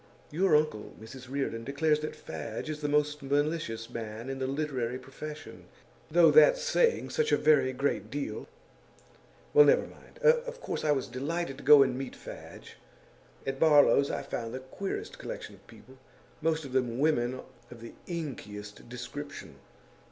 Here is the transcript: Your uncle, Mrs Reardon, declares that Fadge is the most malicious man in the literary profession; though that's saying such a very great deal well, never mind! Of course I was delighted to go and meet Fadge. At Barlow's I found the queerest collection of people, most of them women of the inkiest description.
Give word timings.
Your 0.31 0.55
uncle, 0.55 0.95
Mrs 0.99 1.29
Reardon, 1.29 1.63
declares 1.63 1.99
that 1.99 2.15
Fadge 2.15 2.71
is 2.71 2.81
the 2.81 2.89
most 2.89 3.21
malicious 3.21 3.87
man 3.87 4.31
in 4.31 4.39
the 4.39 4.47
literary 4.47 4.97
profession; 4.97 5.65
though 6.09 6.31
that's 6.31 6.63
saying 6.63 7.11
such 7.11 7.31
a 7.31 7.37
very 7.37 7.71
great 7.71 8.09
deal 8.09 8.47
well, 9.53 9.63
never 9.63 9.85
mind! 9.85 10.17
Of 10.23 10.59
course 10.59 10.83
I 10.83 10.91
was 10.91 11.05
delighted 11.07 11.59
to 11.59 11.63
go 11.63 11.83
and 11.83 11.95
meet 11.95 12.15
Fadge. 12.15 12.77
At 13.45 13.59
Barlow's 13.59 14.09
I 14.09 14.23
found 14.23 14.55
the 14.55 14.59
queerest 14.61 15.19
collection 15.19 15.53
of 15.53 15.67
people, 15.67 15.99
most 16.41 16.65
of 16.65 16.71
them 16.71 16.97
women 16.97 17.39
of 17.69 17.81
the 17.81 17.93
inkiest 18.07 18.89
description. 18.89 19.57